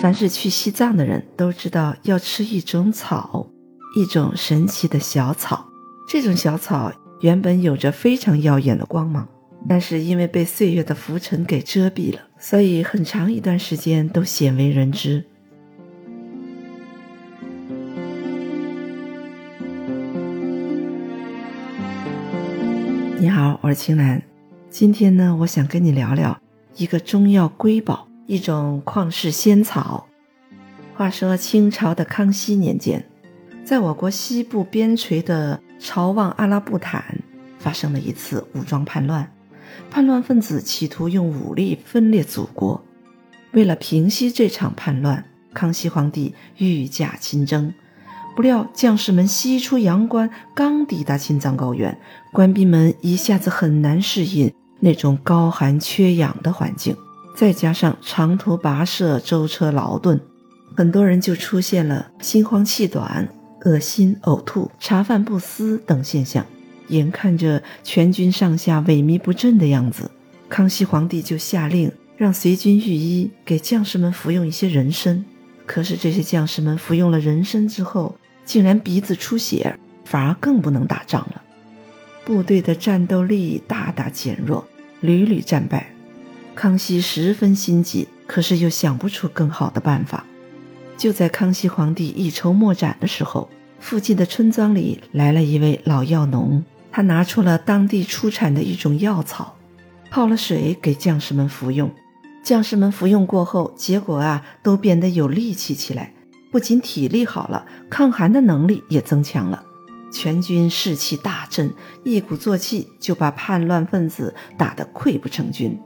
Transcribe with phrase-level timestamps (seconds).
[0.00, 3.48] 凡是去西藏的人都知道要吃一种草，
[3.96, 5.66] 一种神奇的小草。
[6.08, 9.26] 这种小草原本有着非常耀眼的光芒，
[9.68, 15.24] 但是因为被岁月的浮尘给遮蔽了，所以很长一段时间都鲜为人知。
[23.18, 24.22] 你好，我是青兰。
[24.70, 26.38] 今天呢，我想跟你聊聊
[26.76, 28.07] 一个中药瑰宝。
[28.28, 30.06] 一种旷世仙草。
[30.94, 33.02] 话说清朝的康熙年间，
[33.64, 37.02] 在我国西部边陲的朝望阿拉布坦，
[37.58, 39.32] 发生了一次武装叛乱。
[39.90, 42.84] 叛乱分子企图用武力分裂祖国。
[43.52, 47.72] 为了平息这场叛乱，康熙皇帝御驾亲征。
[48.36, 51.98] 不料将士们西出阳关，刚抵达青藏高原，
[52.30, 56.94] 官兵们一下子很难适应那种高寒缺氧的环境。
[57.38, 60.20] 再加上长途跋涉、舟车劳顿，
[60.76, 63.28] 很多人就出现了心慌气短、
[63.64, 66.44] 恶心、呕吐、茶饭不思等现象。
[66.88, 70.10] 眼看着全军上下萎靡不振的样子，
[70.48, 75.24] 康熙皇帝就下令让随军御医给将士们服用一些人参。
[75.64, 81.40] 可是这些将士们服用了人参之后，竟然鼻子出血，反而更不能打仗了。
[82.24, 84.66] 部队的战斗力大大减弱，
[85.00, 85.94] 屡屡战败。
[86.60, 90.24] 康熙十分心急，可是又想不出更好的办法。
[90.96, 99.56] 就在康熙皇帝一筹莫展的时候，附近的村庄里来了一位老药农，他拿出了当地出产的一种药草，
[100.10, 101.88] 泡了水给将士们服用。
[102.42, 106.12] 将士们服用过后，结果啊，都变得有力气起来，
[106.50, 109.62] 不仅体力好了，抗寒的能力也增强了。
[110.10, 111.72] 全军士气大振，
[112.02, 115.78] 一鼓作气就把叛乱分子打得溃不成军。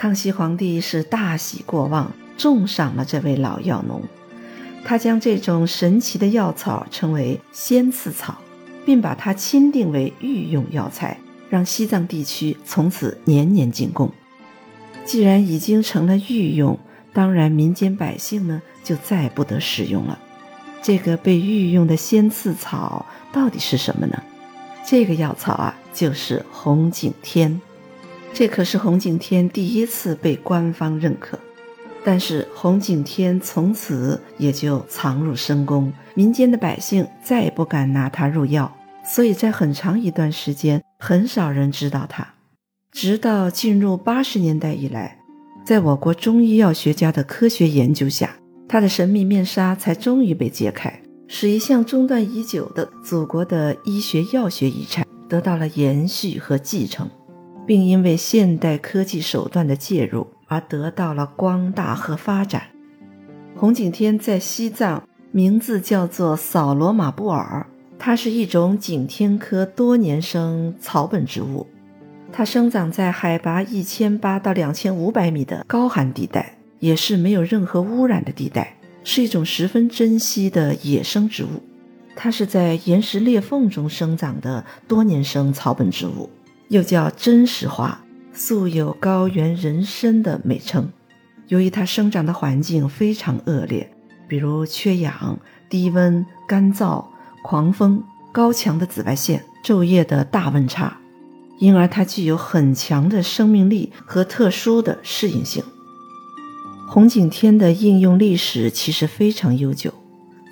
[0.00, 4.02] 康熙皇帝是大喜过望，重赏了这位老药农。
[4.82, 8.38] 他将这种神奇的药草称为仙刺草，
[8.86, 11.18] 并把它钦定为御用药材，
[11.50, 14.10] 让西藏地区从此年年进贡。
[15.04, 16.78] 既然已经成了御用，
[17.12, 20.18] 当然民间百姓呢就再不得使用了。
[20.80, 24.22] 这个被御用的仙刺草到底是什么呢？
[24.82, 27.60] 这个药草啊，就是红景天。
[28.32, 31.38] 这可是红景天第一次被官方认可，
[32.02, 38.74] 但是红景天从此也就藏入深宫，民间的百姓再也不敢拿它入药，
[39.04, 42.26] 所以在很长一段时间，很少人知道它。
[42.92, 45.18] 直到进入八十年代以来，
[45.64, 48.36] 在我国中医药学家的科学研究下，
[48.66, 57.08] 它的神秘面纱才终于被揭开，使一向中断已久的祖国的医学药学遗产得到了延续和继承。
[57.66, 62.62] 并因为现代科技手段的介入而得到了光大和发展。
[63.56, 67.66] 红景天在西藏名字叫做扫罗马布尔，
[67.98, 71.66] 它是一种景天科多年生草本植物，
[72.32, 81.62] 它生长在海拔一千八到两千五百米的高寒地带，也是没有任何污染的地带，是一种十分珍稀的野生植物。
[82.16, 86.28] 它是在岩石裂缝中生长的多年生草本植物。
[86.70, 88.00] 又叫真实花，
[88.32, 90.88] 素有“高原人参”的美称。
[91.48, 93.90] 由于它生长的环境非常恶劣，
[94.28, 95.36] 比如缺氧、
[95.68, 97.04] 低温、干燥、
[97.42, 100.96] 狂风、高强的紫外线、昼夜的大温差，
[101.58, 105.64] 因而它具有很强的生命力和特殊的适应性。
[106.86, 109.92] 红景天的应用历史其实非常悠久，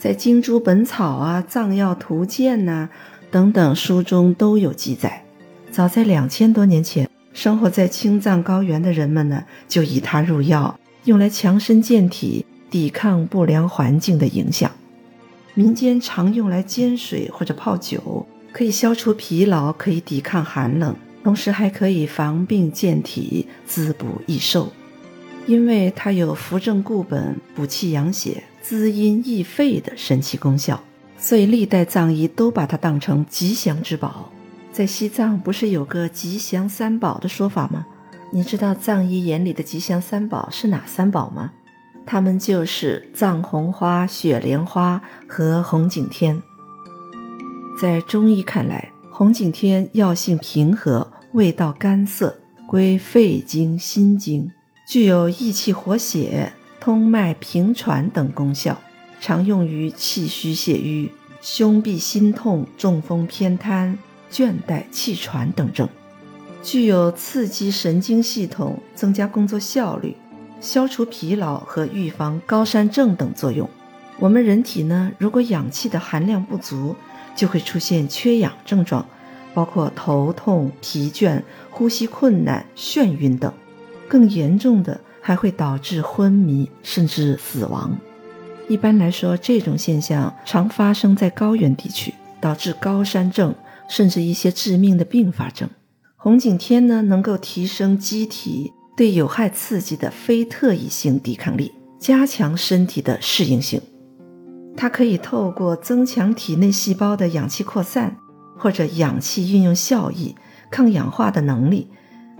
[0.00, 2.88] 在《金珠本草》啊、《藏药图鉴》呐
[3.30, 5.24] 等等书中都有记载。
[5.70, 14.70] 早在两千多年前，生活在青藏高原的人们呢，就以它入药，用来强身健体，抵抗不良环境的影响。
[15.54, 24.72] 民间常用来煎水或者泡酒，可以消除疲劳，可以抵抗寒冷，同时还可以防病健体、滋补益寿。
[25.46, 30.82] 因为它有扶正固本、补气养血、滋阴益肺的神奇功效，
[31.18, 34.30] 所以历代藏医都把它当成吉祥之宝。
[34.78, 37.84] 在西藏不是有个吉祥三宝的说法吗？
[38.30, 41.50] 你知道藏医眼里的吉祥三宝是哪三宝吗？
[42.06, 46.40] 它们就是藏红花、雪莲花和红景天。
[47.82, 52.38] 在中医看来，红景天药性平和，味道甘涩，
[52.68, 54.48] 归肺经、心经，
[54.86, 58.78] 具有益气活血、通脉平喘等功效，
[59.20, 61.10] 常用于气虚血瘀、
[61.40, 63.98] 胸痹心痛、中风偏瘫。
[64.30, 65.88] 倦怠、气喘等症，
[66.62, 70.16] 具有刺激神经系统、增加工作效率、
[70.60, 73.68] 消除疲劳和预防高山症等作用。
[74.18, 76.96] 我们人体呢，如果氧气的含量不足，
[77.36, 79.06] 就会出现缺氧症状，
[79.54, 83.52] 包括头痛、疲倦、呼吸困难、眩晕等。
[84.08, 87.96] 更严重的还会导致昏迷甚至死亡。
[88.66, 93.54] 一般来说，这种现象常发生在高原地区，导致高山症
[93.88, 95.68] 甚至一些致命的并发症。
[96.16, 98.72] 红景天呢，能够提升机体。
[98.96, 101.70] 对有害刺激的非特异性抵抗力，
[102.00, 103.80] 加强身体的适应性。
[104.76, 108.16] 它可以透过增强体内细胞的氧气扩散
[108.56, 110.34] 或者氧气运用效益、
[110.68, 111.86] 抗氧化的能力，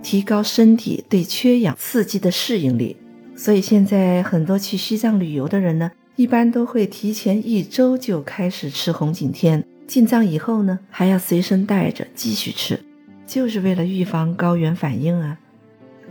[0.03, 2.97] 提高身体对缺氧刺激的适应力。
[3.37, 9.63] 所以现在很多去西藏旅游的人呢，一般都会提前一周就开始吃红景天。
[9.89, 12.79] 进藏以后呢，还要随身带着继续吃，
[13.25, 15.39] 就是为了预防高原反应啊。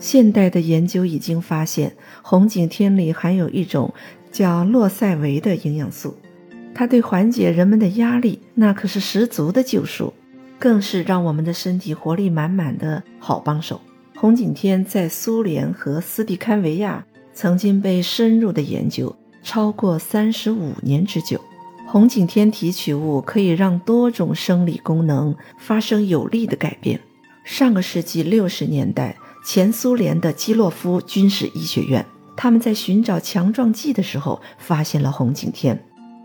[0.01, 3.95] 现代的研究已经发现，红景天里含有一种
[4.33, 6.19] 叫洛塞维的营养素，
[6.75, 10.13] 它对缓解人们的压力那可是十足的救赎，
[10.59, 13.81] 更是让我们的身体活力满满的好帮手。
[14.17, 19.15] 红景天在苏联和斯蒂堪维亚曾经被深入的研究，
[19.45, 21.41] 超过三十五年之久。
[21.91, 27.01] 红景天提取物可以让多种生理功能发生有力的改变。
[27.45, 29.17] 上个世纪六十年代。
[29.43, 32.05] 前苏联的基洛夫军事医学院，
[32.37, 35.83] 他们在寻找强壮剂的时候发现了红景天。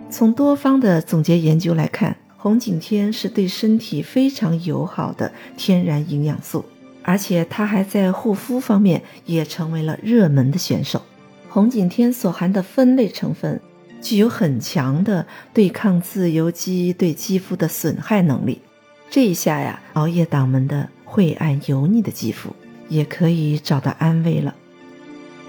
[0.09, 6.65] 从多方的总结研究来看，红景天是对身体非常友好的天然营养素，
[7.01, 11.01] 而且它还在护肤方面也成为了热门的选手。
[11.47, 13.61] 红景天所含的酚类成分
[14.03, 18.61] 具有很强的对抗自由基对肌肤的损害能力。
[19.09, 22.55] 这一下呀，熬夜党们的晦暗油腻的肌肤。
[22.89, 24.53] 也可以找到安慰了。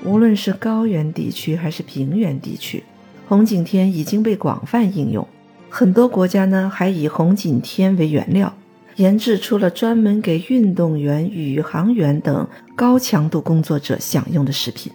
[0.02, 2.82] 无论是高原地区还是平原地区，
[3.28, 5.26] 红景天已经被广泛应用。
[5.68, 8.54] 很多国家呢，还以红景天为原料，
[8.96, 14.90] 研制出了专门给运动员、宇航员等高强度工作者享用的食品。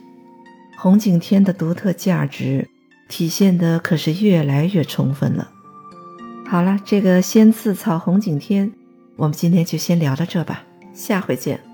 [0.78, 2.68] 红景天的独特价值
[3.10, 5.52] 体现的可是越来越充分了。
[6.48, 8.72] 好了，这个仙赐草红景天，
[9.18, 10.64] 我们今天就先聊到这吧，
[10.94, 11.69] 下回见。